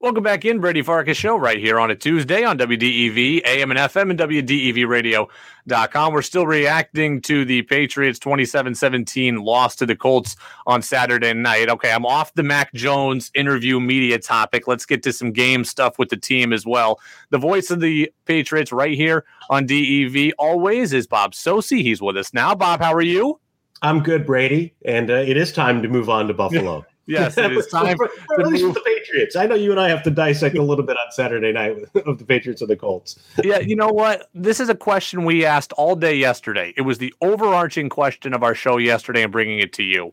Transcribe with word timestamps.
Welcome 0.00 0.22
back 0.22 0.44
in, 0.44 0.60
Brady 0.60 0.82
Farkas 0.82 1.16
Show, 1.16 1.36
right 1.36 1.58
here 1.58 1.80
on 1.80 1.90
a 1.90 1.96
Tuesday 1.96 2.44
on 2.44 2.56
WDEV, 2.56 3.44
AM 3.44 3.72
and 3.72 3.80
FM, 3.80 4.10
and 4.10 4.18
WDEVradio.com. 4.20 6.12
We're 6.12 6.22
still 6.22 6.46
reacting 6.46 7.20
to 7.22 7.44
the 7.44 7.62
Patriots 7.62 8.20
27 8.20 8.76
17 8.76 9.38
loss 9.38 9.74
to 9.74 9.86
the 9.86 9.96
Colts 9.96 10.36
on 10.68 10.82
Saturday 10.82 11.32
night. 11.32 11.68
Okay, 11.68 11.90
I'm 11.90 12.06
off 12.06 12.32
the 12.34 12.44
Mac 12.44 12.72
Jones 12.74 13.32
interview 13.34 13.80
media 13.80 14.20
topic. 14.20 14.68
Let's 14.68 14.86
get 14.86 15.02
to 15.02 15.12
some 15.12 15.32
game 15.32 15.64
stuff 15.64 15.98
with 15.98 16.10
the 16.10 16.16
team 16.16 16.52
as 16.52 16.64
well. 16.64 17.00
The 17.30 17.38
voice 17.38 17.72
of 17.72 17.80
the 17.80 18.12
Patriots 18.24 18.70
right 18.70 18.94
here 18.94 19.24
on 19.50 19.66
DEV 19.66 20.32
always 20.38 20.92
is 20.92 21.08
Bob 21.08 21.32
Socci. 21.32 21.82
He's 21.82 22.00
with 22.00 22.16
us 22.16 22.32
now. 22.32 22.54
Bob, 22.54 22.78
how 22.78 22.94
are 22.94 23.00
you? 23.00 23.40
I'm 23.82 24.04
good, 24.04 24.26
Brady, 24.26 24.74
and 24.84 25.10
uh, 25.10 25.14
it 25.14 25.36
is 25.36 25.52
time 25.52 25.82
to 25.82 25.88
move 25.88 26.08
on 26.08 26.28
to 26.28 26.34
Buffalo. 26.34 26.86
Yes, 27.08 27.38
it 27.38 27.52
is 27.52 27.66
time. 27.68 27.96
for, 27.96 28.08
for, 28.08 28.40
at 28.42 28.48
least 28.48 28.64
with 28.64 28.74
the 28.74 28.80
Patriots. 28.80 29.34
I 29.34 29.46
know 29.46 29.54
you 29.54 29.70
and 29.70 29.80
I 29.80 29.88
have 29.88 30.02
to 30.02 30.10
dissect 30.10 30.58
a 30.58 30.62
little 30.62 30.84
bit 30.84 30.98
on 30.98 31.10
Saturday 31.10 31.52
night 31.52 31.76
of 32.06 32.18
the 32.18 32.24
Patriots 32.24 32.60
and 32.60 32.68
the 32.68 32.76
Colts. 32.76 33.18
yeah, 33.42 33.60
you 33.60 33.74
know 33.74 33.88
what? 33.88 34.28
This 34.34 34.60
is 34.60 34.68
a 34.68 34.74
question 34.74 35.24
we 35.24 35.44
asked 35.44 35.72
all 35.72 35.96
day 35.96 36.14
yesterday. 36.14 36.74
It 36.76 36.82
was 36.82 36.98
the 36.98 37.14
overarching 37.22 37.88
question 37.88 38.34
of 38.34 38.42
our 38.42 38.54
show 38.54 38.76
yesterday 38.76 39.22
and 39.22 39.32
bringing 39.32 39.58
it 39.58 39.72
to 39.74 39.82
you. 39.82 40.12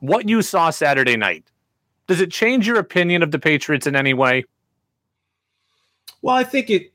What 0.00 0.28
you 0.28 0.42
saw 0.42 0.70
Saturday 0.70 1.16
night, 1.16 1.44
does 2.08 2.20
it 2.20 2.32
change 2.32 2.66
your 2.66 2.78
opinion 2.78 3.22
of 3.22 3.30
the 3.30 3.38
Patriots 3.38 3.86
in 3.86 3.94
any 3.94 4.12
way? 4.12 4.44
Well, 6.22 6.34
I 6.34 6.42
think 6.42 6.70
it. 6.70 6.92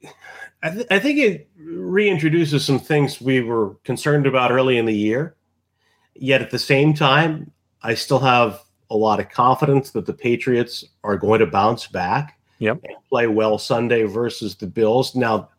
I, 0.62 0.72
th- 0.72 0.88
I 0.92 1.00
think 1.00 1.20
it 1.20 1.48
reintroduces 1.58 2.66
some 2.66 2.80
things 2.80 3.22
we 3.22 3.40
were 3.42 3.76
concerned 3.86 4.26
about 4.26 4.52
early 4.52 4.78
in 4.78 4.86
the 4.86 4.96
year. 4.96 5.36
Yet 6.16 6.42
at 6.42 6.50
the 6.50 6.60
same 6.60 6.94
time, 6.94 7.52
I 7.82 7.94
still 7.94 8.20
have 8.20 8.60
a 8.90 8.96
lot 8.96 9.20
of 9.20 9.30
confidence 9.30 9.92
that 9.92 10.06
the 10.06 10.14
Patriots 10.14 10.86
are 11.04 11.18
going 11.18 11.40
to 11.40 11.46
bounce 11.46 11.88
back 11.88 12.40
yep. 12.60 12.80
and 12.84 12.96
play 13.10 13.28
well 13.28 13.58
Sunday 13.58 14.04
versus 14.04 14.56
the 14.56 14.68
Bills. 14.68 15.16
Now, 15.16 15.50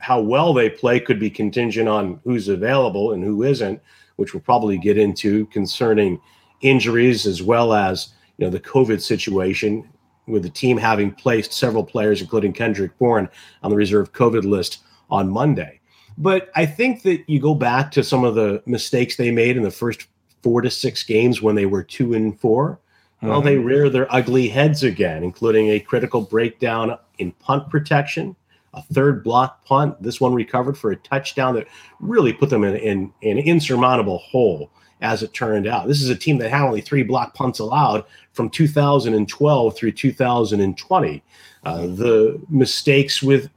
how 0.00 0.20
well 0.20 0.54
they 0.54 0.70
play 0.70 1.00
could 1.00 1.18
be 1.18 1.30
contingent 1.30 1.88
on 1.88 2.20
who's 2.24 2.48
available 2.48 3.12
and 3.12 3.22
who 3.22 3.42
isn't, 3.42 3.80
which 4.16 4.32
we'll 4.32 4.42
probably 4.42 4.78
get 4.78 4.96
into 4.96 5.46
concerning 5.46 6.20
injuries 6.60 7.26
as 7.26 7.42
well 7.42 7.72
as 7.72 8.08
you 8.38 8.46
know 8.46 8.50
the 8.50 8.60
COVID 8.60 9.00
situation 9.00 9.88
with 10.26 10.42
the 10.42 10.50
team 10.50 10.76
having 10.76 11.10
placed 11.10 11.52
several 11.52 11.84
players, 11.84 12.20
including 12.20 12.52
Kendrick 12.52 12.96
Bourne, 12.98 13.28
on 13.62 13.70
the 13.70 13.76
reserve 13.76 14.12
COVID 14.12 14.44
list 14.44 14.78
on 15.10 15.28
Monday. 15.28 15.80
But 16.16 16.50
I 16.54 16.66
think 16.66 17.02
that 17.02 17.28
you 17.28 17.40
go 17.40 17.54
back 17.54 17.90
to 17.92 18.04
some 18.04 18.24
of 18.24 18.34
the 18.34 18.62
mistakes 18.66 19.16
they 19.16 19.30
made 19.30 19.56
in 19.56 19.62
the 19.62 19.70
first 19.70 20.06
four 20.42 20.60
to 20.60 20.70
six 20.70 21.02
games 21.02 21.40
when 21.40 21.54
they 21.54 21.66
were 21.66 21.82
two 21.82 22.14
and 22.14 22.38
4 22.38 22.70
mm-hmm. 22.72 23.28
Well, 23.28 23.42
they 23.42 23.58
rear 23.58 23.88
their 23.88 24.12
ugly 24.12 24.48
heads 24.48 24.82
again, 24.82 25.22
including 25.22 25.68
a 25.70 25.80
critical 25.80 26.20
breakdown 26.20 26.98
in 27.18 27.32
punt 27.32 27.70
protection, 27.70 28.36
a 28.74 28.82
third 28.82 29.22
block 29.22 29.64
punt. 29.64 30.02
This 30.02 30.20
one 30.20 30.34
recovered 30.34 30.76
for 30.76 30.90
a 30.90 30.96
touchdown 30.96 31.54
that 31.54 31.68
really 32.00 32.32
put 32.32 32.50
them 32.50 32.64
in, 32.64 32.76
in, 32.76 33.12
in 33.22 33.38
an 33.38 33.44
insurmountable 33.44 34.18
hole, 34.18 34.70
as 35.00 35.22
it 35.22 35.32
turned 35.34 35.66
out. 35.66 35.88
This 35.88 36.02
is 36.02 36.10
a 36.10 36.16
team 36.16 36.38
that 36.38 36.50
had 36.50 36.62
only 36.62 36.80
three 36.80 37.02
block 37.02 37.34
punts 37.34 37.58
allowed 37.58 38.04
from 38.32 38.50
2012 38.50 39.76
through 39.76 39.92
2020. 39.92 41.22
Uh, 41.64 41.80
the 41.86 42.40
mistakes 42.48 43.22
with 43.22 43.50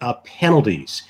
uh, 0.00 0.14
penalties, 0.24 1.04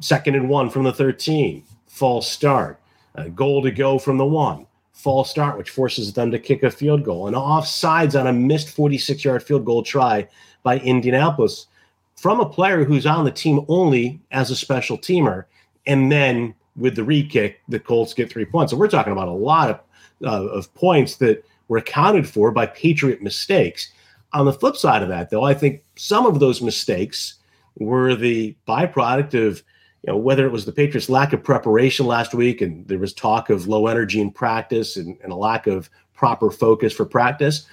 second 0.00 0.34
and 0.34 0.48
one 0.48 0.70
from 0.70 0.84
the 0.84 0.92
13, 0.92 1.62
false 1.88 2.30
start 2.30 2.81
a 3.14 3.28
goal 3.28 3.62
to 3.62 3.70
go 3.70 3.98
from 3.98 4.18
the 4.18 4.24
one, 4.24 4.66
false 4.92 5.30
start, 5.30 5.58
which 5.58 5.70
forces 5.70 6.12
them 6.12 6.30
to 6.30 6.38
kick 6.38 6.62
a 6.62 6.70
field 6.70 7.04
goal, 7.04 7.26
and 7.26 7.36
offsides 7.36 8.18
on 8.18 8.26
a 8.26 8.32
missed 8.32 8.70
46 8.70 9.24
yard 9.24 9.42
field 9.42 9.64
goal 9.64 9.82
try 9.82 10.26
by 10.62 10.78
Indianapolis 10.78 11.66
from 12.16 12.40
a 12.40 12.48
player 12.48 12.84
who's 12.84 13.06
on 13.06 13.24
the 13.24 13.30
team 13.30 13.64
only 13.68 14.20
as 14.30 14.50
a 14.50 14.56
special 14.56 14.96
teamer. 14.96 15.44
And 15.86 16.10
then 16.10 16.54
with 16.76 16.94
the 16.94 17.04
re 17.04 17.26
kick, 17.26 17.60
the 17.68 17.80
Colts 17.80 18.14
get 18.14 18.30
three 18.30 18.44
points. 18.44 18.70
So 18.70 18.78
we're 18.78 18.88
talking 18.88 19.12
about 19.12 19.28
a 19.28 19.32
lot 19.32 19.70
of, 19.70 19.80
uh, 20.24 20.48
of 20.50 20.72
points 20.74 21.16
that 21.16 21.44
were 21.68 21.78
accounted 21.78 22.28
for 22.28 22.50
by 22.52 22.66
Patriot 22.66 23.22
mistakes. 23.22 23.92
On 24.32 24.46
the 24.46 24.52
flip 24.52 24.76
side 24.76 25.02
of 25.02 25.08
that, 25.08 25.30
though, 25.30 25.42
I 25.42 25.52
think 25.52 25.82
some 25.96 26.26
of 26.26 26.38
those 26.38 26.62
mistakes 26.62 27.34
were 27.76 28.14
the 28.14 28.54
byproduct 28.68 29.34
of 29.34 29.62
you 30.02 30.12
know, 30.12 30.16
whether 30.16 30.44
it 30.44 30.52
was 30.52 30.64
the 30.64 30.72
Patriots' 30.72 31.08
lack 31.08 31.32
of 31.32 31.44
preparation 31.44 32.06
last 32.06 32.34
week 32.34 32.60
and 32.60 32.86
there 32.88 32.98
was 32.98 33.12
talk 33.12 33.50
of 33.50 33.68
low 33.68 33.86
energy 33.86 34.20
in 34.20 34.30
practice 34.30 34.96
and, 34.96 35.16
and, 35.22 35.32
a 35.32 35.36
lack 35.36 35.66
of 35.66 35.88
proper 36.14 36.50
focus 36.50 36.92
for 36.92 37.04
practice. 37.04 37.66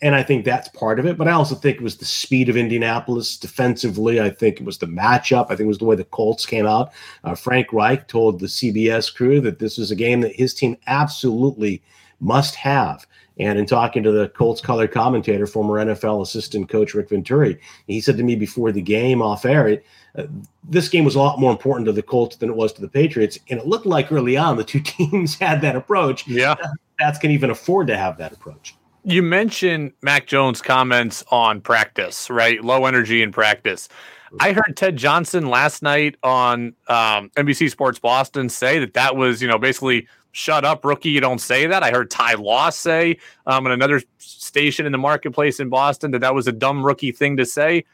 And 0.00 0.14
I 0.14 0.22
think 0.22 0.44
that's 0.44 0.68
part 0.68 0.98
of 0.98 1.06
it. 1.06 1.16
But 1.16 1.28
I 1.28 1.32
also 1.32 1.54
think 1.54 1.76
it 1.76 1.82
was 1.82 1.96
the 1.96 2.04
speed 2.04 2.48
of 2.48 2.56
Indianapolis 2.56 3.36
defensively. 3.36 4.20
I 4.20 4.30
think 4.30 4.60
it 4.60 4.64
was 4.64 4.78
the 4.78 4.86
matchup. 4.86 5.46
I 5.46 5.48
think 5.56 5.60
it 5.60 5.66
was 5.66 5.78
the 5.78 5.84
way 5.84 5.96
the 5.96 6.04
Colts 6.04 6.46
came 6.46 6.66
out. 6.66 6.92
Uh, 7.24 7.34
Frank 7.34 7.72
Reich 7.72 8.08
told 8.08 8.38
the 8.38 8.46
CBS 8.46 9.14
crew 9.14 9.40
that 9.40 9.58
this 9.58 9.78
was 9.78 9.90
a 9.90 9.96
game 9.96 10.20
that 10.20 10.34
his 10.34 10.54
team 10.54 10.76
absolutely 10.86 11.82
must 12.20 12.54
have. 12.56 13.06
And 13.38 13.58
in 13.58 13.66
talking 13.66 14.02
to 14.02 14.12
the 14.12 14.28
Colts 14.30 14.60
color 14.60 14.86
commentator, 14.86 15.46
former 15.46 15.84
NFL 15.84 16.22
assistant 16.22 16.68
coach 16.68 16.94
Rick 16.94 17.08
Venturi, 17.08 17.58
he 17.86 18.00
said 18.00 18.16
to 18.16 18.22
me 18.22 18.36
before 18.36 18.72
the 18.72 18.82
game 18.82 19.22
off 19.22 19.44
air, 19.44 19.80
uh, 20.16 20.24
this 20.64 20.88
game 20.88 21.04
was 21.04 21.14
a 21.14 21.18
lot 21.18 21.38
more 21.38 21.50
important 21.50 21.86
to 21.86 21.92
the 21.92 22.02
Colts 22.02 22.36
than 22.36 22.50
it 22.50 22.56
was 22.56 22.72
to 22.74 22.80
the 22.80 22.88
Patriots. 22.88 23.38
And 23.48 23.58
it 23.58 23.66
looked 23.66 23.86
like 23.86 24.12
early 24.12 24.36
on 24.36 24.56
the 24.56 24.64
two 24.64 24.80
teams 24.84 25.38
had 25.38 25.60
that 25.62 25.76
approach. 25.76 26.26
Yeah. 26.26 26.54
Pats 26.98 27.18
can 27.18 27.30
even 27.30 27.50
afford 27.50 27.86
to 27.88 27.96
have 27.96 28.18
that 28.18 28.32
approach. 28.32 28.74
You 29.04 29.22
mentioned 29.22 29.92
Mac 30.02 30.26
Jones' 30.26 30.62
comments 30.62 31.24
on 31.30 31.60
practice, 31.60 32.30
right? 32.30 32.62
Low 32.62 32.84
energy 32.86 33.22
in 33.22 33.32
practice. 33.32 33.88
I 34.40 34.52
heard 34.52 34.76
Ted 34.76 34.96
Johnson 34.96 35.48
last 35.48 35.82
night 35.82 36.16
on 36.22 36.74
um, 36.88 37.30
NBC 37.36 37.70
Sports 37.70 37.98
Boston 37.98 38.48
say 38.48 38.78
that 38.78 38.94
that 38.94 39.16
was, 39.16 39.42
you 39.42 39.48
know, 39.48 39.58
basically 39.58 40.06
shut 40.30 40.64
up, 40.64 40.84
rookie. 40.84 41.10
You 41.10 41.20
don't 41.20 41.40
say 41.40 41.66
that. 41.66 41.82
I 41.82 41.90
heard 41.90 42.10
Ty 42.10 42.34
Law 42.34 42.70
say 42.70 43.18
um, 43.46 43.66
on 43.66 43.72
another 43.72 44.00
station 44.18 44.86
in 44.86 44.92
the 44.92 44.98
marketplace 44.98 45.60
in 45.60 45.68
Boston 45.68 46.12
that 46.12 46.20
that 46.20 46.34
was 46.34 46.46
a 46.46 46.52
dumb 46.52 46.84
rookie 46.84 47.12
thing 47.12 47.36
to 47.36 47.44
say. 47.44 47.84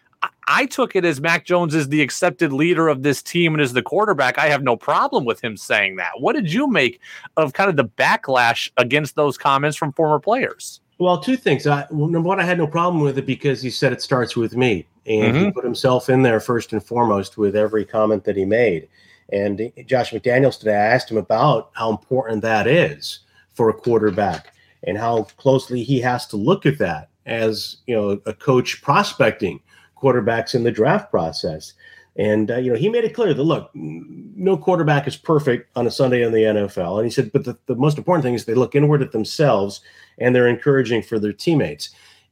I 0.50 0.64
took 0.66 0.96
it 0.96 1.04
as 1.04 1.20
Mac 1.20 1.44
Jones 1.44 1.74
is 1.74 1.90
the 1.90 2.00
accepted 2.00 2.52
leader 2.52 2.88
of 2.88 3.02
this 3.02 3.22
team 3.22 3.54
and 3.54 3.62
is 3.62 3.74
the 3.74 3.82
quarterback. 3.82 4.38
I 4.38 4.46
have 4.46 4.62
no 4.62 4.76
problem 4.76 5.24
with 5.24 5.42
him 5.42 5.56
saying 5.56 5.96
that. 5.96 6.12
What 6.20 6.34
did 6.34 6.50
you 6.50 6.66
make 6.66 7.00
of 7.36 7.52
kind 7.52 7.68
of 7.68 7.76
the 7.76 7.84
backlash 7.84 8.70
against 8.78 9.14
those 9.14 9.36
comments 9.36 9.76
from 9.76 9.92
former 9.92 10.18
players? 10.18 10.80
Well, 10.98 11.20
two 11.20 11.36
things. 11.36 11.66
I, 11.66 11.86
well, 11.90 12.08
number 12.08 12.26
one, 12.26 12.40
I 12.40 12.44
had 12.44 12.58
no 12.58 12.66
problem 12.66 13.02
with 13.02 13.18
it 13.18 13.26
because 13.26 13.62
he 13.62 13.70
said 13.70 13.92
it 13.92 14.02
starts 14.02 14.36
with 14.36 14.56
me, 14.56 14.86
and 15.06 15.34
mm-hmm. 15.34 15.44
he 15.44 15.50
put 15.52 15.64
himself 15.64 16.08
in 16.08 16.22
there 16.22 16.40
first 16.40 16.72
and 16.72 16.82
foremost 16.82 17.36
with 17.36 17.54
every 17.54 17.84
comment 17.84 18.24
that 18.24 18.36
he 18.36 18.44
made. 18.44 18.88
And 19.30 19.70
Josh 19.86 20.12
McDaniels 20.12 20.58
today, 20.58 20.74
I 20.74 20.86
asked 20.86 21.10
him 21.10 21.18
about 21.18 21.70
how 21.74 21.90
important 21.90 22.42
that 22.42 22.66
is 22.66 23.20
for 23.52 23.68
a 23.68 23.74
quarterback 23.74 24.54
and 24.84 24.96
how 24.96 25.24
closely 25.36 25.82
he 25.82 26.00
has 26.00 26.26
to 26.28 26.36
look 26.36 26.64
at 26.64 26.78
that 26.78 27.10
as 27.26 27.76
you 27.86 27.94
know 27.94 28.20
a 28.24 28.32
coach 28.32 28.80
prospecting 28.80 29.60
quarterbacks 30.00 30.54
in 30.54 30.64
the 30.64 30.70
draft 30.70 31.10
process. 31.10 31.74
And 32.16 32.50
uh, 32.50 32.56
you 32.56 32.72
know, 32.72 32.78
he 32.78 32.88
made 32.88 33.04
it 33.04 33.14
clear 33.14 33.32
that 33.32 33.42
look, 33.42 33.70
no 33.74 34.56
quarterback 34.56 35.06
is 35.06 35.16
perfect 35.16 35.70
on 35.76 35.86
a 35.86 35.90
Sunday 35.90 36.22
in 36.22 36.32
the 36.32 36.42
NFL. 36.42 36.96
And 36.96 37.04
he 37.04 37.10
said, 37.10 37.30
but 37.32 37.44
the, 37.44 37.56
the 37.66 37.76
most 37.76 37.96
important 37.96 38.24
thing 38.24 38.34
is 38.34 38.44
they 38.44 38.54
look 38.54 38.74
inward 38.74 39.02
at 39.02 39.12
themselves 39.12 39.80
and 40.18 40.34
they're 40.34 40.48
encouraging 40.48 41.02
for 41.02 41.18
their 41.18 41.32
teammates. 41.32 41.90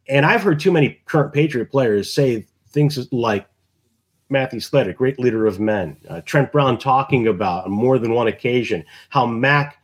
And 0.09 0.27
I've 0.27 0.43
heard 0.43 0.59
too 0.59 0.73
many 0.73 1.01
current 1.07 1.33
Patriot 1.33 1.71
players 1.71 2.13
say 2.13 2.47
things 2.71 3.13
like 3.13 3.49
Matthew 4.29 4.59
Slater, 4.59 4.93
great 4.93 5.21
leader 5.21 5.47
of 5.47 5.61
men, 5.61 5.97
uh, 6.09 6.21
Trent 6.23 6.51
Brown 6.51 6.79
talking 6.79 7.29
about 7.29 7.67
on 7.67 7.73
more 7.73 7.99
than 7.99 8.13
one 8.13 8.27
occasion 8.27 8.85
how 9.11 9.25
Mac 9.25 9.81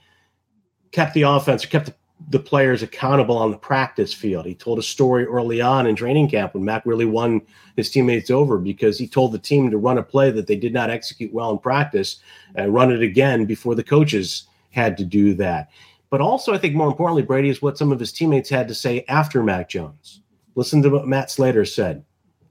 kept 0.90 1.14
the 1.14 1.22
offense 1.22 1.64
or 1.64 1.68
kept 1.68 1.86
the 1.86 1.94
the 2.30 2.38
players 2.38 2.82
accountable 2.82 3.36
on 3.36 3.50
the 3.50 3.56
practice 3.56 4.12
field. 4.12 4.46
He 4.46 4.54
told 4.54 4.78
a 4.78 4.82
story 4.82 5.24
early 5.24 5.60
on 5.60 5.86
in 5.86 5.96
training 5.96 6.30
camp 6.30 6.54
when 6.54 6.64
Mac 6.64 6.84
really 6.86 7.04
won 7.04 7.40
his 7.76 7.90
teammates 7.90 8.30
over 8.30 8.58
because 8.58 8.98
he 8.98 9.06
told 9.06 9.32
the 9.32 9.38
team 9.38 9.70
to 9.70 9.78
run 9.78 9.98
a 9.98 10.02
play 10.02 10.30
that 10.30 10.46
they 10.46 10.56
did 10.56 10.72
not 10.72 10.90
execute 10.90 11.32
well 11.32 11.50
in 11.50 11.58
practice 11.58 12.20
and 12.54 12.74
run 12.74 12.92
it 12.92 13.02
again 13.02 13.44
before 13.44 13.74
the 13.74 13.84
coaches 13.84 14.44
had 14.70 14.96
to 14.96 15.04
do 15.04 15.34
that. 15.34 15.70
But 16.10 16.20
also, 16.20 16.52
I 16.52 16.58
think 16.58 16.74
more 16.74 16.88
importantly, 16.88 17.22
Brady 17.22 17.48
is 17.48 17.62
what 17.62 17.78
some 17.78 17.92
of 17.92 18.00
his 18.00 18.12
teammates 18.12 18.50
had 18.50 18.68
to 18.68 18.74
say 18.74 19.04
after 19.08 19.42
Mac 19.42 19.68
Jones. 19.68 20.20
Listen 20.54 20.82
to 20.82 20.90
what 20.90 21.08
Matt 21.08 21.30
Slater 21.30 21.64
said 21.64 22.04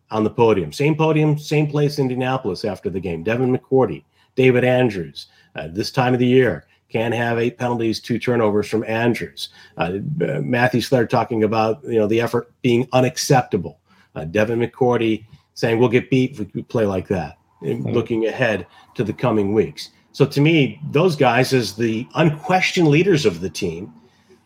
on 0.09 0.23
the 0.23 0.29
podium. 0.29 0.71
Same 0.71 0.95
podium, 0.95 1.38
same 1.38 1.68
place, 1.68 2.00
Indianapolis 2.00 2.65
after 2.65 2.89
the 2.89 3.00
game. 3.00 3.23
Devin 3.23 3.56
McCourty, 3.56 4.03
David 4.35 4.63
Andrews, 4.63 5.27
uh, 5.56 5.68
this 5.71 5.91
time 5.91 6.13
of 6.13 6.19
the 6.19 6.25
year 6.25 6.65
can 6.91 7.11
have 7.11 7.39
eight 7.39 7.57
penalties, 7.57 7.99
two 7.99 8.19
turnovers 8.19 8.67
from 8.67 8.83
Andrews. 8.83 9.49
Uh, 9.77 9.99
Matthew 10.17 10.81
Slater 10.81 11.07
talking 11.07 11.43
about 11.43 11.83
you 11.83 11.99
know 11.99 12.07
the 12.07 12.21
effort 12.21 12.51
being 12.61 12.88
unacceptable. 12.93 13.79
Uh, 14.15 14.25
Devin 14.25 14.59
McCourty 14.59 15.25
saying 15.53 15.79
we'll 15.79 15.89
get 15.89 16.09
beat 16.09 16.39
if 16.39 16.53
we 16.53 16.63
play 16.63 16.85
like 16.85 17.07
that. 17.07 17.38
Mm-hmm. 17.61 17.89
Looking 17.89 18.25
ahead 18.25 18.65
to 18.95 19.03
the 19.03 19.13
coming 19.13 19.53
weeks. 19.53 19.91
So 20.13 20.25
to 20.25 20.41
me, 20.41 20.81
those 20.91 21.15
guys 21.15 21.53
as 21.53 21.75
the 21.75 22.07
unquestioned 22.15 22.88
leaders 22.88 23.25
of 23.25 23.39
the 23.39 23.49
team, 23.49 23.94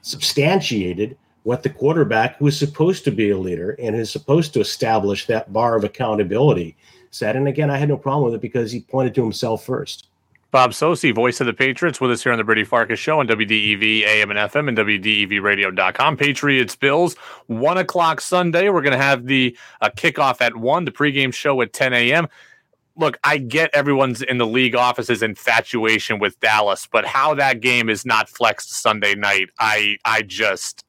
substantiated 0.02 1.18
what 1.44 1.64
the 1.64 1.70
quarterback, 1.70 2.38
who 2.38 2.48
is 2.48 2.58
supposed 2.58 3.04
to 3.06 3.12
be 3.12 3.30
a 3.30 3.38
leader 3.38 3.72
and 3.80 3.96
is 3.96 4.12
supposed 4.12 4.54
to 4.54 4.60
establish 4.60 5.26
that 5.26 5.54
bar 5.54 5.76
of 5.76 5.84
accountability, 5.84 6.76
said. 7.12 7.36
And 7.36 7.48
again, 7.48 7.70
I 7.70 7.78
had 7.78 7.90
no 7.90 7.98
problem 7.98 8.26
with 8.26 8.36
it 8.36 8.42
because 8.42 8.72
he 8.72 8.82
pointed 8.82 9.16
to 9.16 9.24
himself 9.24 9.64
first. 9.66 10.08
Bob 10.56 10.72
Socci, 10.72 11.14
voice 11.14 11.42
of 11.42 11.48
the 11.48 11.54
Patriots, 11.54 12.00
with 12.00 12.12
us 12.12 12.24
here 12.24 12.32
on 12.32 12.38
the 12.38 12.44
Brady 12.46 12.64
Farkas 12.64 12.98
Show 12.98 13.20
on 13.20 13.28
WDEV 13.28 14.04
AM 14.04 14.32
and 14.32 14.40
FM 14.40 14.70
and 14.70 14.78
WDEVradio.com. 14.78 16.16
Patriots 16.16 16.78
Bills, 16.78 17.18
1 17.48 17.78
o'clock 17.78 18.22
Sunday. 18.22 18.70
We're 18.70 18.82
going 18.82 18.94
to 18.94 18.98
have 18.98 19.26
the 19.26 19.58
uh, 19.82 19.90
kickoff 19.90 20.40
at 20.40 20.56
1, 20.56 20.86
the 20.86 20.92
pregame 20.92 21.34
show 21.34 21.62
at 21.62 21.74
10 21.74 21.92
a.m. 21.92 22.30
Look, 22.96 23.20
I 23.26 23.38
get 23.38 23.70
everyone's 23.74 24.22
in 24.22 24.38
the 24.38 24.48
league 24.48 24.78
office's 24.78 25.22
infatuation 25.22 26.20
with 26.20 26.40
Dallas, 26.40 26.88
but 26.90 27.06
how 27.06 27.34
that 27.34 27.60
game 27.60 27.90
is 27.90 28.06
not 28.06 28.30
flexed 28.30 28.72
Sunday 28.72 29.14
night, 29.14 29.50
I 29.60 29.98
I 30.06 30.22
just 30.22 30.85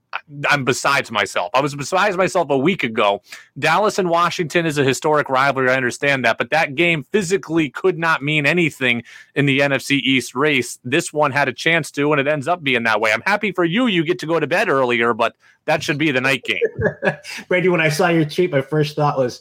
I'm 0.48 0.64
besides 0.64 1.10
myself. 1.10 1.50
I 1.54 1.60
was 1.60 1.74
besides 1.74 2.16
myself 2.16 2.50
a 2.50 2.58
week 2.58 2.82
ago. 2.82 3.22
Dallas 3.58 3.98
and 3.98 4.10
Washington 4.10 4.66
is 4.66 4.76
a 4.76 4.84
historic 4.84 5.28
rivalry. 5.28 5.70
I 5.70 5.76
understand 5.76 6.24
that, 6.24 6.38
but 6.38 6.50
that 6.50 6.74
game 6.74 7.04
physically 7.12 7.70
could 7.70 7.98
not 7.98 8.22
mean 8.22 8.46
anything 8.46 9.02
in 9.34 9.46
the 9.46 9.60
NFC 9.60 10.00
East 10.00 10.34
race. 10.34 10.78
This 10.84 11.12
one 11.12 11.30
had 11.30 11.48
a 11.48 11.52
chance 11.52 11.90
to, 11.92 12.12
and 12.12 12.20
it 12.20 12.26
ends 12.26 12.48
up 12.48 12.62
being 12.62 12.82
that 12.84 13.00
way. 13.00 13.12
I'm 13.12 13.22
happy 13.22 13.52
for 13.52 13.64
you. 13.64 13.86
You 13.86 14.04
get 14.04 14.18
to 14.20 14.26
go 14.26 14.40
to 14.40 14.46
bed 14.46 14.68
earlier, 14.68 15.14
but 15.14 15.36
that 15.66 15.82
should 15.82 15.98
be 15.98 16.10
the 16.10 16.20
night 16.20 16.44
game. 16.44 16.58
Brady, 17.48 17.68
when 17.68 17.80
I 17.80 17.88
saw 17.88 18.08
your 18.08 18.24
tweet, 18.24 18.50
my 18.50 18.62
first 18.62 18.96
thought 18.96 19.16
was, 19.16 19.40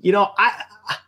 you 0.00 0.12
know, 0.12 0.32
I 0.38 0.64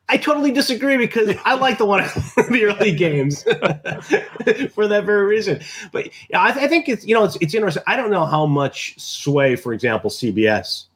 I 0.09 0.17
totally 0.17 0.51
disagree 0.51 0.97
because 0.97 1.35
I 1.45 1.55
like 1.55 1.79
the 1.79 1.85
one 1.85 2.03
of 2.03 2.15
the 2.37 2.65
early 2.65 2.95
games 2.95 3.43
for 4.73 4.89
that 4.89 5.03
very 5.05 5.27
reason. 5.27 5.61
But 5.93 6.11
yeah, 6.31 6.43
I, 6.43 6.53
th- 6.53 6.65
I, 6.65 6.69
think 6.69 6.89
it's 6.89 7.07
you 7.07 7.15
know 7.15 7.25
it's 7.25 7.37
it's 7.41 7.55
interesting. 7.55 7.83
I 7.87 7.97
don't 7.97 8.11
know 8.11 8.25
how 8.25 8.47
much 8.47 8.99
sway, 8.99 9.55
for 9.57 9.73
example, 9.73 10.11
CBS 10.11 10.87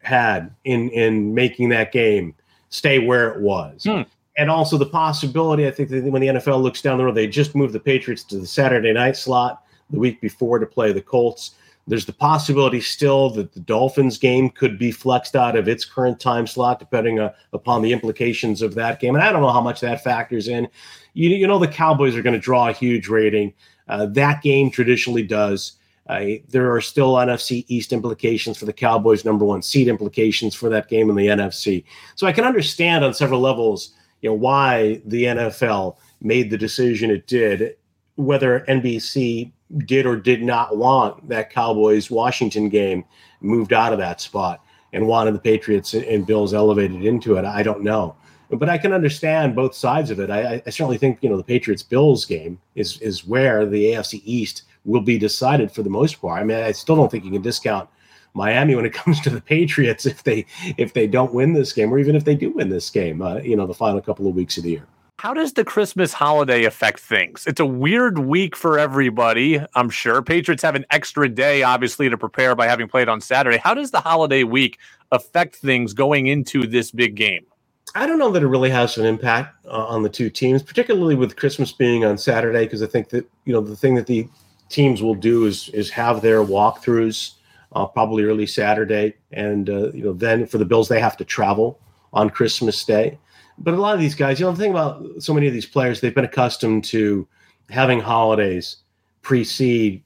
had 0.00 0.50
in 0.64 0.88
in 0.90 1.34
making 1.34 1.68
that 1.70 1.92
game 1.92 2.34
stay 2.70 2.98
where 2.98 3.30
it 3.30 3.40
was. 3.40 3.84
Hmm. 3.84 4.02
And 4.36 4.50
also 4.50 4.76
the 4.76 4.86
possibility, 4.86 5.66
I 5.66 5.70
think 5.70 5.90
that 5.90 6.04
when 6.04 6.20
the 6.20 6.28
NFL 6.28 6.60
looks 6.60 6.82
down 6.82 6.98
the 6.98 7.04
road, 7.04 7.14
they 7.14 7.28
just 7.28 7.54
moved 7.54 7.72
the 7.72 7.80
Patriots 7.80 8.24
to 8.24 8.38
the 8.38 8.46
Saturday 8.46 8.92
night 8.92 9.16
slot 9.16 9.62
the 9.90 9.98
week 9.98 10.20
before 10.20 10.58
to 10.58 10.66
play 10.66 10.92
the 10.92 11.00
Colts. 11.00 11.52
There's 11.86 12.06
the 12.06 12.12
possibility 12.12 12.80
still 12.80 13.30
that 13.30 13.52
the 13.52 13.60
Dolphins 13.60 14.16
game 14.16 14.48
could 14.50 14.78
be 14.78 14.90
flexed 14.90 15.36
out 15.36 15.56
of 15.56 15.68
its 15.68 15.84
current 15.84 16.18
time 16.18 16.46
slot, 16.46 16.78
depending 16.78 17.18
uh, 17.18 17.32
upon 17.52 17.82
the 17.82 17.92
implications 17.92 18.62
of 18.62 18.74
that 18.74 19.00
game. 19.00 19.14
And 19.14 19.22
I 19.22 19.30
don't 19.30 19.42
know 19.42 19.52
how 19.52 19.60
much 19.60 19.80
that 19.80 20.02
factors 20.02 20.48
in. 20.48 20.68
You, 21.12 21.30
you 21.30 21.46
know, 21.46 21.58
the 21.58 21.68
Cowboys 21.68 22.16
are 22.16 22.22
going 22.22 22.34
to 22.34 22.40
draw 22.40 22.68
a 22.68 22.72
huge 22.72 23.08
rating. 23.08 23.52
Uh, 23.88 24.06
that 24.06 24.42
game 24.42 24.70
traditionally 24.70 25.22
does. 25.22 25.72
Uh, 26.06 26.24
there 26.48 26.74
are 26.74 26.80
still 26.80 27.14
NFC 27.14 27.64
East 27.68 27.92
implications 27.92 28.58
for 28.58 28.66
the 28.66 28.72
Cowboys, 28.72 29.24
number 29.24 29.44
one 29.44 29.62
seed 29.62 29.88
implications 29.88 30.54
for 30.54 30.68
that 30.68 30.88
game 30.88 31.08
in 31.08 31.16
the 31.16 31.26
NFC. 31.26 31.84
So 32.14 32.26
I 32.26 32.32
can 32.32 32.44
understand 32.44 33.04
on 33.04 33.14
several 33.14 33.40
levels, 33.40 33.94
you 34.20 34.30
know, 34.30 34.34
why 34.34 35.00
the 35.06 35.24
NFL 35.24 35.96
made 36.20 36.50
the 36.50 36.58
decision 36.58 37.10
it 37.10 37.26
did. 37.26 37.76
Whether 38.16 38.60
NBC 38.68 39.50
did 39.86 40.06
or 40.06 40.16
did 40.16 40.42
not 40.42 40.76
want 40.76 41.28
that 41.28 41.50
Cowboys 41.50 42.10
Washington 42.10 42.68
game 42.68 43.04
moved 43.40 43.72
out 43.72 43.92
of 43.92 43.98
that 43.98 44.20
spot 44.20 44.62
and 44.92 45.06
wanted 45.06 45.34
the 45.34 45.40
Patriots 45.40 45.94
and 45.94 46.26
Bills 46.26 46.54
elevated 46.54 47.04
into 47.04 47.36
it. 47.36 47.44
I 47.44 47.62
don't 47.62 47.82
know. 47.82 48.14
But 48.50 48.68
I 48.68 48.78
can 48.78 48.92
understand 48.92 49.56
both 49.56 49.74
sides 49.74 50.10
of 50.10 50.20
it. 50.20 50.30
I, 50.30 50.62
I 50.64 50.70
certainly 50.70 50.98
think 50.98 51.18
you 51.22 51.28
know 51.28 51.36
the 51.36 51.42
Patriots 51.42 51.82
Bills 51.82 52.24
game 52.24 52.58
is 52.74 53.00
is 53.00 53.26
where 53.26 53.66
the 53.66 53.84
AFC 53.86 54.22
East 54.24 54.62
will 54.84 55.00
be 55.00 55.18
decided 55.18 55.72
for 55.72 55.82
the 55.82 55.90
most 55.90 56.20
part. 56.20 56.40
I 56.40 56.44
mean, 56.44 56.58
I 56.58 56.72
still 56.72 56.94
don't 56.94 57.10
think 57.10 57.24
you 57.24 57.30
can 57.30 57.42
discount 57.42 57.88
Miami 58.34 58.74
when 58.74 58.84
it 58.84 58.92
comes 59.02 59.20
to 59.22 59.30
the 59.30 59.40
Patriots 59.40 60.06
if 60.06 60.22
they 60.22 60.46
if 60.76 60.92
they 60.92 61.06
don't 61.06 61.32
win 61.32 61.54
this 61.54 61.72
game 61.72 61.92
or 61.92 61.98
even 61.98 62.14
if 62.14 62.24
they 62.24 62.34
do 62.34 62.50
win 62.50 62.68
this 62.68 62.90
game. 62.90 63.22
Uh, 63.22 63.36
you 63.36 63.56
know, 63.56 63.66
the 63.66 63.74
final 63.74 64.00
couple 64.00 64.28
of 64.28 64.34
weeks 64.34 64.56
of 64.56 64.64
the 64.64 64.70
year. 64.72 64.86
How 65.18 65.32
does 65.32 65.52
the 65.52 65.64
Christmas 65.64 66.12
holiday 66.12 66.64
affect 66.64 67.00
things? 67.00 67.46
It's 67.46 67.60
a 67.60 67.64
weird 67.66 68.18
week 68.18 68.56
for 68.56 68.78
everybody, 68.78 69.60
I'm 69.74 69.88
sure. 69.88 70.20
Patriots 70.22 70.62
have 70.62 70.74
an 70.74 70.84
extra 70.90 71.28
day, 71.28 71.62
obviously, 71.62 72.10
to 72.10 72.18
prepare 72.18 72.54
by 72.54 72.66
having 72.66 72.88
played 72.88 73.08
on 73.08 73.20
Saturday. 73.20 73.58
How 73.58 73.74
does 73.74 73.90
the 73.90 74.00
holiday 74.00 74.42
week 74.42 74.78
affect 75.12 75.56
things 75.56 75.94
going 75.94 76.26
into 76.26 76.66
this 76.66 76.90
big 76.90 77.14
game? 77.14 77.46
I 77.94 78.06
don't 78.06 78.18
know 78.18 78.30
that 78.32 78.42
it 78.42 78.48
really 78.48 78.70
has 78.70 78.98
an 78.98 79.06
impact 79.06 79.64
uh, 79.66 79.86
on 79.86 80.02
the 80.02 80.08
two 80.08 80.28
teams, 80.28 80.62
particularly 80.62 81.14
with 81.14 81.36
Christmas 81.36 81.70
being 81.70 82.04
on 82.04 82.18
Saturday, 82.18 82.64
because 82.64 82.82
I 82.82 82.86
think 82.86 83.10
that 83.10 83.24
you 83.44 83.52
know 83.52 83.60
the 83.60 83.76
thing 83.76 83.94
that 83.94 84.08
the 84.08 84.28
teams 84.68 85.00
will 85.00 85.14
do 85.14 85.46
is 85.46 85.68
is 85.68 85.90
have 85.90 86.22
their 86.22 86.42
walkthroughs 86.42 87.34
uh, 87.72 87.86
probably 87.86 88.24
early 88.24 88.46
Saturday, 88.46 89.14
and 89.30 89.70
uh, 89.70 89.92
you 89.92 90.02
know 90.02 90.12
then 90.12 90.44
for 90.44 90.58
the 90.58 90.64
Bills 90.64 90.88
they 90.88 90.98
have 90.98 91.16
to 91.18 91.24
travel 91.24 91.78
on 92.12 92.30
Christmas 92.30 92.84
Day 92.84 93.18
but 93.58 93.74
a 93.74 93.80
lot 93.80 93.94
of 93.94 94.00
these 94.00 94.14
guys, 94.14 94.40
you 94.40 94.46
know, 94.46 94.52
the 94.52 94.58
thing 94.58 94.70
about 94.70 95.04
so 95.18 95.32
many 95.32 95.46
of 95.46 95.52
these 95.52 95.66
players, 95.66 96.00
they've 96.00 96.14
been 96.14 96.24
accustomed 96.24 96.84
to 96.84 97.26
having 97.70 98.00
holidays 98.00 98.78
precede 99.22 100.02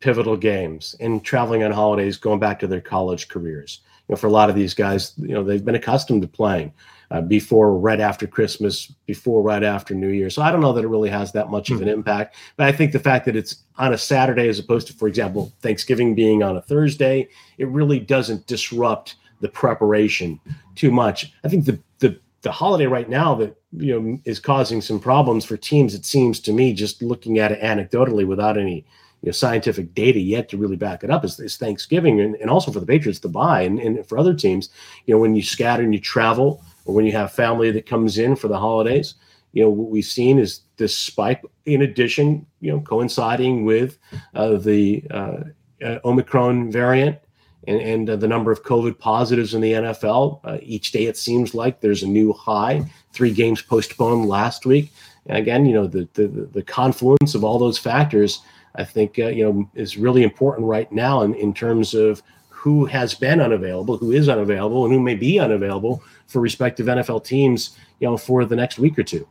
pivotal 0.00 0.36
games 0.36 0.94
and 1.00 1.24
traveling 1.24 1.62
on 1.62 1.72
holidays 1.72 2.16
going 2.16 2.38
back 2.38 2.58
to 2.60 2.66
their 2.66 2.80
college 2.80 3.28
careers. 3.28 3.80
You 4.08 4.12
know, 4.12 4.16
for 4.16 4.26
a 4.26 4.30
lot 4.30 4.50
of 4.50 4.54
these 4.54 4.74
guys, 4.74 5.14
you 5.16 5.34
know, 5.34 5.42
they've 5.42 5.64
been 5.64 5.74
accustomed 5.74 6.22
to 6.22 6.28
playing 6.28 6.72
uh, 7.10 7.22
before, 7.22 7.78
right 7.78 8.00
after 8.00 8.26
Christmas, 8.26 8.92
before, 9.06 9.42
right 9.42 9.62
after 9.62 9.94
New 9.94 10.08
Year. 10.08 10.28
So 10.28 10.42
I 10.42 10.52
don't 10.52 10.60
know 10.60 10.74
that 10.74 10.84
it 10.84 10.88
really 10.88 11.08
has 11.08 11.32
that 11.32 11.48
much 11.50 11.66
mm-hmm. 11.66 11.76
of 11.76 11.82
an 11.82 11.88
hmm. 11.88 11.94
impact. 11.94 12.36
But 12.56 12.66
I 12.66 12.72
think 12.72 12.92
the 12.92 12.98
fact 12.98 13.24
that 13.24 13.36
it's 13.36 13.64
on 13.78 13.94
a 13.94 13.98
Saturday 13.98 14.48
as 14.48 14.58
opposed 14.58 14.86
to, 14.88 14.92
for 14.92 15.08
example, 15.08 15.52
Thanksgiving 15.60 16.14
being 16.14 16.42
on 16.42 16.56
a 16.56 16.62
Thursday, 16.62 17.28
it 17.56 17.68
really 17.68 17.98
doesn't 17.98 18.46
disrupt 18.46 19.16
the 19.40 19.48
preparation 19.48 20.38
too 20.74 20.90
much. 20.90 21.32
I 21.44 21.48
think 21.48 21.64
the 21.64 21.78
the 21.98 22.18
the 22.44 22.52
holiday 22.52 22.86
right 22.86 23.08
now 23.08 23.34
that 23.34 23.56
you 23.72 24.00
know 24.00 24.18
is 24.24 24.38
causing 24.38 24.80
some 24.80 25.00
problems 25.00 25.44
for 25.44 25.56
teams. 25.56 25.94
It 25.94 26.04
seems 26.04 26.38
to 26.40 26.52
me, 26.52 26.72
just 26.72 27.02
looking 27.02 27.40
at 27.40 27.50
it 27.50 27.60
anecdotally, 27.60 28.26
without 28.26 28.56
any 28.56 28.86
you 29.22 29.28
know, 29.28 29.32
scientific 29.32 29.94
data 29.94 30.20
yet 30.20 30.48
to 30.50 30.58
really 30.58 30.76
back 30.76 31.02
it 31.02 31.10
up, 31.10 31.24
is, 31.24 31.40
is 31.40 31.56
Thanksgiving, 31.56 32.20
and, 32.20 32.36
and 32.36 32.50
also 32.50 32.70
for 32.70 32.80
the 32.80 32.86
Patriots 32.86 33.18
to 33.20 33.28
buy, 33.28 33.62
and, 33.62 33.80
and 33.80 34.06
for 34.06 34.18
other 34.18 34.34
teams, 34.34 34.68
you 35.06 35.14
know, 35.14 35.18
when 35.18 35.34
you 35.34 35.42
scatter 35.42 35.82
and 35.82 35.94
you 35.94 36.00
travel, 36.00 36.62
or 36.84 36.94
when 36.94 37.06
you 37.06 37.12
have 37.12 37.32
family 37.32 37.70
that 37.70 37.86
comes 37.86 38.18
in 38.18 38.36
for 38.36 38.48
the 38.48 38.58
holidays, 38.58 39.14
you 39.52 39.62
know, 39.62 39.70
what 39.70 39.90
we've 39.90 40.04
seen 40.04 40.38
is 40.38 40.60
this 40.76 40.96
spike. 40.96 41.42
In 41.64 41.82
addition, 41.82 42.46
you 42.60 42.70
know, 42.70 42.80
coinciding 42.80 43.64
with 43.64 43.98
uh, 44.34 44.56
the 44.56 45.02
uh, 45.10 45.38
uh, 45.82 45.98
Omicron 46.04 46.70
variant 46.70 47.18
and, 47.66 47.80
and 47.80 48.10
uh, 48.10 48.16
the 48.16 48.28
number 48.28 48.50
of 48.50 48.62
COVID 48.62 48.98
positives 48.98 49.54
in 49.54 49.60
the 49.60 49.72
NFL. 49.72 50.40
Uh, 50.44 50.58
each 50.62 50.92
day, 50.92 51.06
it 51.06 51.16
seems 51.16 51.54
like 51.54 51.80
there's 51.80 52.02
a 52.02 52.08
new 52.08 52.32
high. 52.32 52.84
Three 53.12 53.32
games 53.32 53.62
postponed 53.62 54.26
last 54.26 54.66
week. 54.66 54.92
And 55.26 55.38
again, 55.38 55.66
you 55.66 55.74
know, 55.74 55.86
the, 55.86 56.08
the, 56.14 56.26
the 56.26 56.62
confluence 56.62 57.34
of 57.34 57.44
all 57.44 57.58
those 57.58 57.78
factors, 57.78 58.40
I 58.74 58.84
think, 58.84 59.18
uh, 59.18 59.28
you 59.28 59.44
know, 59.44 59.70
is 59.74 59.96
really 59.96 60.22
important 60.22 60.66
right 60.66 60.90
now 60.92 61.22
in, 61.22 61.34
in 61.34 61.54
terms 61.54 61.94
of 61.94 62.22
who 62.48 62.86
has 62.86 63.14
been 63.14 63.40
unavailable, 63.40 63.98
who 63.98 64.12
is 64.12 64.28
unavailable, 64.28 64.84
and 64.84 64.94
who 64.94 65.00
may 65.00 65.14
be 65.14 65.38
unavailable 65.38 66.02
for 66.26 66.40
respective 66.40 66.86
NFL 66.86 67.24
teams, 67.24 67.76
you 68.00 68.08
know, 68.08 68.16
for 68.16 68.44
the 68.44 68.56
next 68.56 68.78
week 68.78 68.98
or 68.98 69.02
two. 69.02 69.26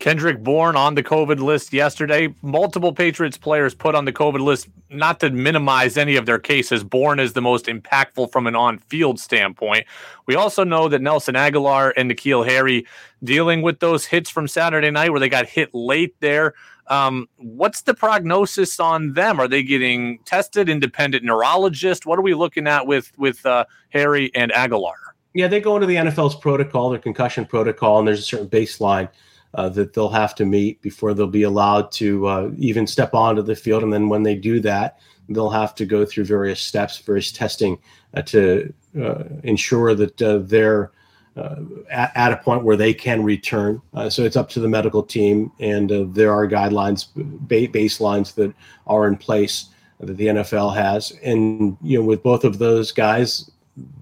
Kendrick 0.00 0.42
Bourne 0.42 0.76
on 0.76 0.94
the 0.94 1.02
COVID 1.02 1.40
list 1.40 1.74
yesterday. 1.74 2.34
Multiple 2.40 2.94
Patriots 2.94 3.36
players 3.36 3.74
put 3.74 3.94
on 3.94 4.06
the 4.06 4.12
COVID 4.14 4.40
list, 4.40 4.66
not 4.88 5.20
to 5.20 5.28
minimize 5.28 5.98
any 5.98 6.16
of 6.16 6.24
their 6.24 6.38
cases. 6.38 6.82
Bourne 6.82 7.20
is 7.20 7.34
the 7.34 7.42
most 7.42 7.66
impactful 7.66 8.32
from 8.32 8.46
an 8.46 8.56
on 8.56 8.78
field 8.78 9.20
standpoint. 9.20 9.84
We 10.26 10.36
also 10.36 10.64
know 10.64 10.88
that 10.88 11.02
Nelson 11.02 11.34
Agholor 11.34 11.92
and 11.98 12.10
N'Keal 12.10 12.48
Harry 12.48 12.86
dealing 13.22 13.60
with 13.60 13.80
those 13.80 14.06
hits 14.06 14.30
from 14.30 14.48
Saturday 14.48 14.90
night 14.90 15.10
where 15.10 15.20
they 15.20 15.28
got 15.28 15.44
hit 15.44 15.74
late 15.74 16.16
there. 16.20 16.54
Um, 16.86 17.28
what's 17.36 17.82
the 17.82 17.92
prognosis 17.92 18.80
on 18.80 19.12
them? 19.12 19.38
Are 19.38 19.48
they 19.48 19.62
getting 19.62 20.20
tested? 20.24 20.70
Independent 20.70 21.24
neurologist? 21.24 22.06
What 22.06 22.18
are 22.18 22.22
we 22.22 22.32
looking 22.32 22.66
at 22.66 22.86
with 22.86 23.12
with 23.18 23.44
uh, 23.44 23.66
Harry 23.90 24.34
and 24.34 24.50
Agholor? 24.50 24.94
Yeah, 25.34 25.46
they 25.46 25.60
go 25.60 25.76
into 25.76 25.86
the 25.86 25.96
NFL's 25.96 26.34
protocol, 26.34 26.88
their 26.88 26.98
concussion 26.98 27.44
protocol, 27.44 27.98
and 27.98 28.08
there's 28.08 28.20
a 28.20 28.22
certain 28.22 28.48
baseline 28.48 29.10
uh, 29.54 29.68
that 29.70 29.94
they'll 29.94 30.08
have 30.08 30.34
to 30.36 30.44
meet 30.44 30.80
before 30.82 31.14
they'll 31.14 31.26
be 31.26 31.42
allowed 31.42 31.90
to 31.92 32.26
uh, 32.26 32.50
even 32.56 32.86
step 32.86 33.14
onto 33.14 33.42
the 33.42 33.56
field. 33.56 33.82
And 33.82 33.92
then 33.92 34.08
when 34.08 34.22
they 34.22 34.34
do 34.34 34.60
that, 34.60 34.98
they'll 35.28 35.50
have 35.50 35.74
to 35.76 35.86
go 35.86 36.04
through 36.04 36.24
various 36.24 36.60
steps, 36.60 36.98
various 36.98 37.32
testing 37.32 37.78
uh, 38.14 38.22
to 38.22 38.72
uh, 39.00 39.24
ensure 39.42 39.94
that 39.94 40.20
uh, 40.22 40.38
they're 40.38 40.90
uh, 41.36 41.56
at, 41.90 42.12
at, 42.16 42.32
a 42.32 42.36
point 42.36 42.64
where 42.64 42.76
they 42.76 42.92
can 42.92 43.22
return. 43.22 43.80
so 44.08 44.24
it's 44.24 44.36
up 44.36 44.48
to 44.50 44.58
the 44.58 44.68
medical 44.68 45.02
team, 45.02 45.50
and 45.60 45.90
there 46.14 46.32
are 46.32 46.46
guidelines, 46.46 47.06
ba- 47.14 47.68
baselines 47.68 48.34
that 48.34 48.52
are 48.88 49.06
in 49.06 49.16
place 49.16 49.66
that 50.00 50.16
the 50.16 50.26
NFL 50.26 50.74
has. 50.74 51.12
And 51.22 51.76
you 51.82 51.98
know, 51.98 52.04
with 52.04 52.22
both 52.24 52.42
of 52.42 52.58
those 52.58 52.90
guys, 52.90 53.48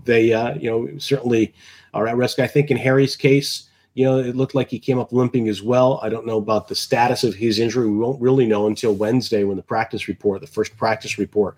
they 0.04 0.28
you 0.58 0.70
know 0.70 0.88
certainly 0.98 1.54
are 1.92 2.08
at 2.08 2.16
risk. 2.16 2.38
I 2.38 2.46
think 2.46 2.70
in 2.70 2.78
Harry's 2.78 3.14
case 3.14 3.67
you 3.98 4.04
know, 4.04 4.20
it 4.20 4.36
looked 4.36 4.54
like 4.54 4.70
he 4.70 4.78
came 4.78 5.00
up 5.00 5.12
limping 5.12 5.48
as 5.48 5.60
well. 5.60 5.98
I 6.04 6.08
don't 6.08 6.24
know 6.24 6.38
about 6.38 6.68
the 6.68 6.76
status 6.76 7.24
of 7.24 7.34
his 7.34 7.58
injury. 7.58 7.90
We 7.90 7.98
won't 7.98 8.20
really 8.22 8.46
know 8.46 8.68
until 8.68 8.94
Wednesday 8.94 9.42
when 9.42 9.56
the 9.56 9.62
practice 9.64 10.06
report, 10.06 10.40
the 10.40 10.46
first 10.46 10.76
practice 10.76 11.18
report, 11.18 11.56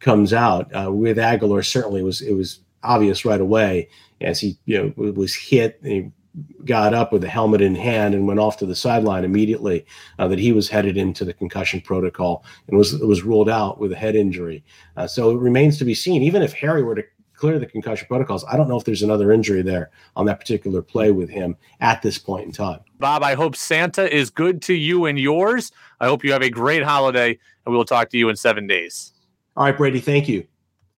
comes 0.00 0.32
out. 0.32 0.74
Uh, 0.74 0.90
with 0.90 1.18
Agholor, 1.18 1.62
certainly 1.62 2.00
it 2.00 2.04
was 2.04 2.22
it 2.22 2.32
was 2.32 2.60
obvious 2.82 3.26
right 3.26 3.42
away 3.42 3.90
as 4.22 4.40
he 4.40 4.56
you 4.64 4.94
know 4.96 5.12
was 5.12 5.34
hit. 5.34 5.80
he 5.82 6.10
got 6.64 6.94
up 6.94 7.12
with 7.12 7.20
the 7.20 7.28
helmet 7.28 7.60
in 7.60 7.74
hand 7.74 8.14
and 8.14 8.26
went 8.26 8.40
off 8.40 8.56
to 8.56 8.64
the 8.64 8.74
sideline 8.74 9.22
immediately. 9.22 9.84
Uh, 10.18 10.26
that 10.26 10.38
he 10.38 10.50
was 10.50 10.70
headed 10.70 10.96
into 10.96 11.26
the 11.26 11.34
concussion 11.34 11.78
protocol 11.82 12.42
and 12.68 12.78
was 12.78 12.94
was 13.00 13.22
ruled 13.22 13.50
out 13.50 13.78
with 13.78 13.92
a 13.92 13.96
head 13.96 14.16
injury. 14.16 14.64
Uh, 14.96 15.06
so 15.06 15.30
it 15.30 15.38
remains 15.38 15.76
to 15.76 15.84
be 15.84 15.92
seen. 15.92 16.22
Even 16.22 16.40
if 16.40 16.54
Harry 16.54 16.82
were 16.82 16.94
to 16.94 17.04
clear 17.42 17.58
the 17.58 17.66
concussion 17.66 18.06
protocols, 18.06 18.44
I 18.44 18.56
don't 18.56 18.68
know 18.68 18.76
if 18.76 18.84
there's 18.84 19.02
another 19.02 19.32
injury 19.32 19.62
there 19.62 19.90
on 20.14 20.26
that 20.26 20.38
particular 20.38 20.80
play 20.80 21.10
with 21.10 21.28
him 21.28 21.56
at 21.80 22.00
this 22.00 22.16
point 22.16 22.46
in 22.46 22.52
time. 22.52 22.78
Bob, 23.00 23.24
I 23.24 23.34
hope 23.34 23.56
Santa 23.56 24.08
is 24.14 24.30
good 24.30 24.62
to 24.62 24.74
you 24.74 25.06
and 25.06 25.18
yours. 25.18 25.72
I 25.98 26.06
hope 26.06 26.22
you 26.22 26.30
have 26.30 26.42
a 26.42 26.50
great 26.50 26.84
holiday, 26.84 27.30
and 27.30 27.72
we 27.72 27.76
will 27.76 27.84
talk 27.84 28.10
to 28.10 28.16
you 28.16 28.28
in 28.28 28.36
seven 28.36 28.68
days. 28.68 29.12
All 29.56 29.64
right, 29.64 29.76
Brady. 29.76 29.98
Thank 29.98 30.28
you. 30.28 30.46